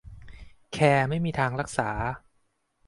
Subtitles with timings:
[0.73, 1.89] แคร์ไม่มีทางรักษา